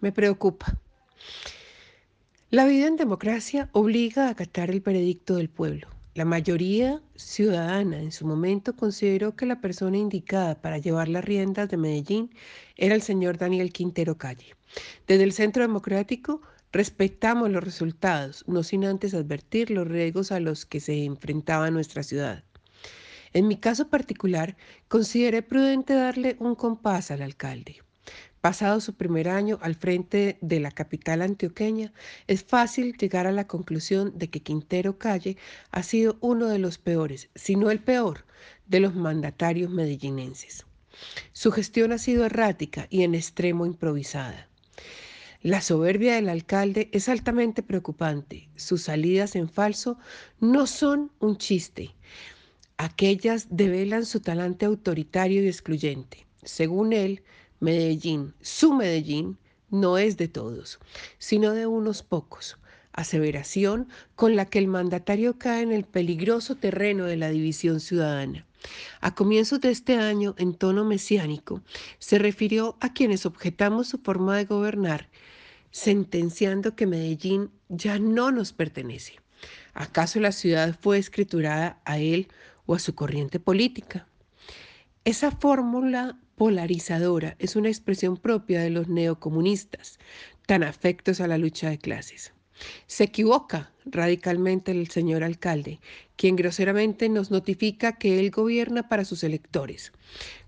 [0.00, 0.78] me preocupa.
[2.50, 5.88] La vida en democracia obliga a acatar el veredicto del pueblo.
[6.14, 11.68] La mayoría ciudadana en su momento consideró que la persona indicada para llevar las riendas
[11.68, 12.34] de Medellín
[12.76, 14.56] era el señor Daniel Quintero Calle.
[15.06, 16.40] Desde el Centro Democrático
[16.72, 22.02] respetamos los resultados, no sin antes advertir los riesgos a los que se enfrentaba nuestra
[22.02, 22.42] ciudad.
[23.32, 24.56] En mi caso particular,
[24.88, 27.82] consideré prudente darle un compás al alcalde.
[28.40, 31.92] Pasado su primer año al frente de la capital antioqueña,
[32.28, 35.36] es fácil llegar a la conclusión de que Quintero Calle
[35.72, 38.24] ha sido uno de los peores, si no el peor,
[38.66, 40.66] de los mandatarios medellinenses.
[41.32, 44.48] Su gestión ha sido errática y en extremo improvisada.
[45.42, 48.48] La soberbia del alcalde es altamente preocupante.
[48.56, 49.98] Sus salidas en falso
[50.40, 51.94] no son un chiste.
[52.76, 56.26] Aquellas develan su talante autoritario y excluyente.
[56.42, 57.22] Según él,
[57.60, 59.36] Medellín, su Medellín,
[59.70, 60.78] no es de todos,
[61.18, 62.56] sino de unos pocos.
[62.92, 68.44] Aseveración con la que el mandatario cae en el peligroso terreno de la división ciudadana.
[69.00, 71.62] A comienzos de este año, en tono mesiánico,
[71.98, 75.08] se refirió a quienes objetamos su forma de gobernar,
[75.70, 79.20] sentenciando que Medellín ya no nos pertenece.
[79.74, 82.28] ¿Acaso la ciudad fue escriturada a él
[82.66, 84.08] o a su corriente política?
[85.04, 89.98] Esa fórmula polarizadora es una expresión propia de los neocomunistas,
[90.46, 92.32] tan afectos a la lucha de clases.
[92.86, 95.80] Se equivoca radicalmente el señor alcalde,
[96.16, 99.92] quien groseramente nos notifica que él gobierna para sus electores,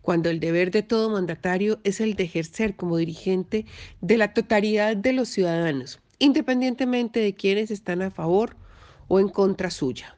[0.00, 3.66] cuando el deber de todo mandatario es el de ejercer como dirigente
[4.00, 8.56] de la totalidad de los ciudadanos, independientemente de quienes están a favor
[9.08, 10.16] o en contra suya.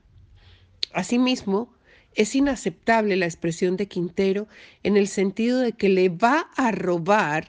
[0.93, 1.75] Asimismo,
[2.15, 4.49] es inaceptable la expresión de Quintero
[4.83, 7.47] en el sentido de que le va a robar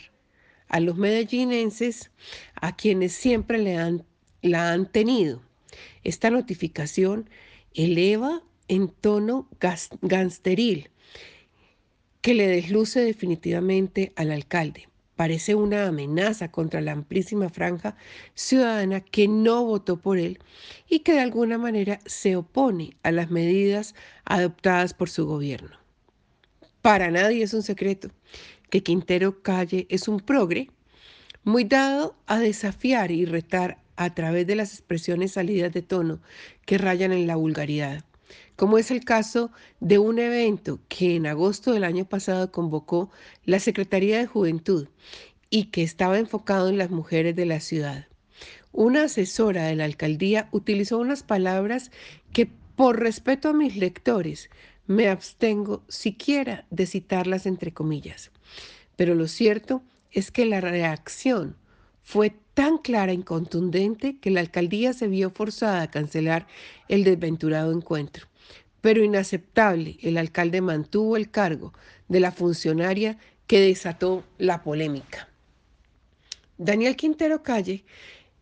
[0.67, 2.11] a los medellinenses
[2.55, 4.05] a quienes siempre le han,
[4.41, 5.41] la han tenido.
[6.03, 7.29] Esta notificación
[7.73, 9.49] eleva en tono
[10.01, 10.89] gangsteril
[12.21, 17.95] que le desluce definitivamente al alcalde parece una amenaza contra la amplísima franja
[18.33, 20.39] ciudadana que no votó por él
[20.89, 25.77] y que de alguna manera se opone a las medidas adoptadas por su gobierno.
[26.81, 28.09] Para nadie es un secreto
[28.69, 30.69] que Quintero Calle es un progre
[31.43, 36.19] muy dado a desafiar y retar a través de las expresiones salidas de tono
[36.65, 38.03] que rayan en la vulgaridad
[38.55, 43.09] como es el caso de un evento que en agosto del año pasado convocó
[43.45, 44.87] la Secretaría de Juventud
[45.49, 48.07] y que estaba enfocado en las mujeres de la ciudad.
[48.71, 51.91] Una asesora de la alcaldía utilizó unas palabras
[52.31, 54.49] que por respeto a mis lectores
[54.87, 58.31] me abstengo siquiera de citarlas entre comillas.
[58.95, 61.55] Pero lo cierto es que la reacción
[62.03, 66.47] fue tan clara y contundente que la alcaldía se vio forzada a cancelar
[66.87, 68.27] el desventurado encuentro
[68.83, 71.71] pero inaceptable, el alcalde mantuvo el cargo
[72.09, 75.29] de la funcionaria que desató la polémica.
[76.57, 77.85] Daniel Quintero Calle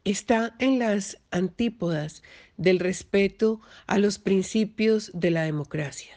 [0.03, 2.23] está en las antípodas
[2.57, 6.15] del respeto a los principios de la democracia.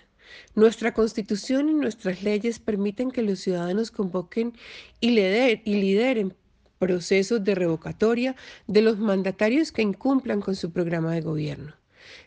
[0.55, 4.55] Nuestra constitución y nuestras leyes permiten que los ciudadanos convoquen
[5.01, 6.35] y, lideren
[6.85, 8.37] procesos de revocatoria
[8.67, 11.73] de los mandatarios que incumplan con su programa de gobierno.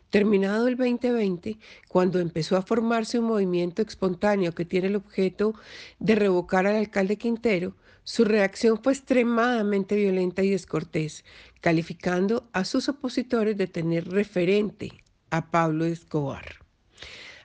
[0.10, 5.54] Terminado el 2020, cuando empezó a formarse un movimiento espontáneo que tiene el objeto
[6.00, 11.24] de revocar al alcalde Quintero, su reacción fue extremadamente violenta y descortés,
[11.62, 16.66] calificando a sus opositores de tener referente a Pablo Escobar.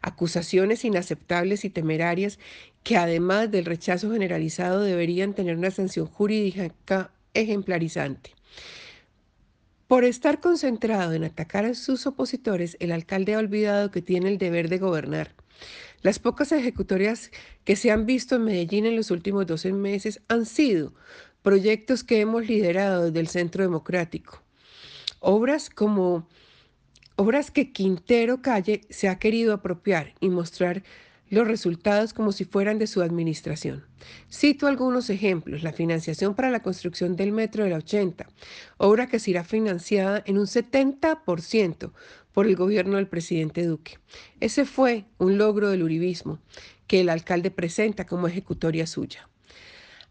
[0.00, 2.38] Acusaciones inaceptables y temerarias
[2.82, 8.34] que además del rechazo generalizado deberían tener una sanción jurídica ejemplarizante.
[9.86, 14.38] Por estar concentrado en atacar a sus opositores, el alcalde ha olvidado que tiene el
[14.38, 15.34] deber de gobernar.
[16.00, 17.30] Las pocas ejecutorias
[17.64, 20.94] que se han visto en Medellín en los últimos 12 meses han sido
[21.42, 24.42] proyectos que hemos liderado desde el Centro Democrático.
[25.20, 26.26] Obras como
[27.16, 30.82] obras que Quintero Calle se ha querido apropiar y mostrar
[31.32, 33.86] los resultados como si fueran de su administración.
[34.30, 35.62] Cito algunos ejemplos.
[35.62, 38.26] La financiación para la construcción del metro de la 80,
[38.76, 41.90] obra que será financiada en un 70%
[42.32, 43.98] por el gobierno del presidente Duque.
[44.40, 46.38] Ese fue un logro del uribismo
[46.86, 49.26] que el alcalde presenta como ejecutoria suya.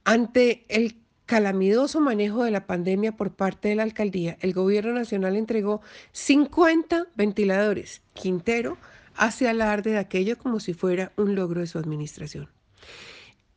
[0.03, 0.95] Ante el
[1.27, 5.81] calamitoso manejo de la pandemia por parte de la alcaldía, el gobierno nacional entregó
[6.13, 8.01] 50 ventiladores.
[8.13, 8.79] Quintero
[9.15, 12.49] hace alarde de aquello como si fuera un logro de su administración.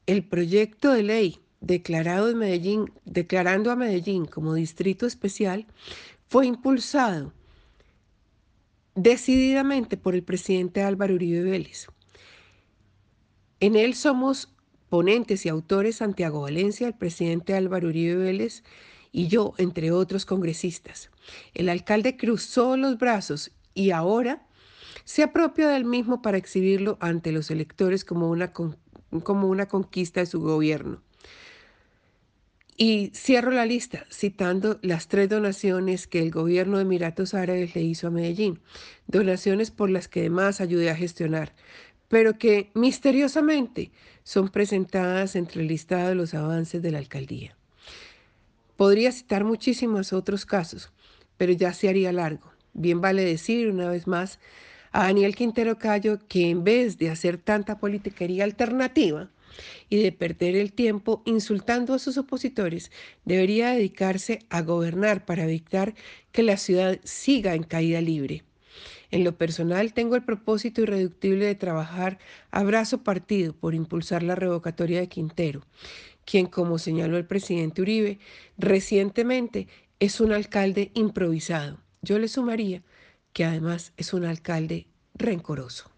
[0.06, 5.66] El proyecto de ley declarado en Medellín, declarando a Medellín como distrito especial,
[6.28, 7.32] fue impulsado
[8.94, 11.86] decididamente por el presidente Álvaro Uribe Vélez.
[13.60, 14.54] En él somos
[14.88, 18.62] ponentes y autores Santiago Valencia, el presidente Álvaro Uribe Vélez
[19.10, 21.10] y yo, entre otros congresistas.
[21.54, 24.46] El alcalde cruzó los brazos y ahora
[25.04, 30.26] se apropia del mismo para exhibirlo ante los electores como una, como una conquista de
[30.26, 31.02] su gobierno.
[32.76, 37.82] Y cierro la lista citando las tres donaciones que el gobierno de Emiratos Árabes le
[37.82, 38.60] hizo a Medellín,
[39.06, 41.52] donaciones por las que además ayudé a gestionar,
[42.08, 43.92] pero que misteriosamente
[44.24, 47.56] son presentadas entre el listado de los avances de la alcaldía.
[48.76, 50.90] Podría citar muchísimos otros casos,
[51.36, 52.50] pero ya se haría largo.
[52.72, 54.40] Bien vale decir una vez más
[54.94, 59.28] a Daniel Quintero Cayo que en vez de hacer tanta politiquería alternativa,
[59.88, 62.90] y de perder el tiempo insultando a sus opositores,
[63.24, 65.94] debería dedicarse a gobernar para evitar
[66.32, 68.44] que la ciudad siga en caída libre.
[69.10, 72.18] En lo personal, tengo el propósito irreductible de trabajar
[72.50, 75.62] a brazo partido por impulsar la revocatoria de Quintero,
[76.24, 78.18] quien, como señaló el presidente Uribe,
[78.58, 79.68] recientemente
[80.00, 81.78] es un alcalde improvisado.
[82.02, 82.82] Yo le sumaría
[83.34, 85.93] que además es un alcalde rencoroso.